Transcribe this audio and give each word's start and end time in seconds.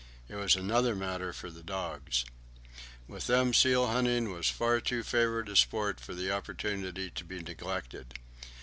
It 0.27 0.33
was 0.33 0.55
another 0.55 0.95
matter 0.95 1.31
with 1.43 1.53
the 1.53 1.61
dogs. 1.61 2.25
With 3.07 3.27
them 3.27 3.53
seal 3.53 3.85
hunting 3.85 4.31
was 4.33 4.49
far 4.49 4.81
too 4.81 5.03
favourite 5.03 5.47
a 5.49 5.55
sport 5.55 5.99
for 5.99 6.15
the 6.15 6.31
opportunity 6.31 7.11
to 7.11 7.23
be 7.23 7.43
neglected. 7.43 8.17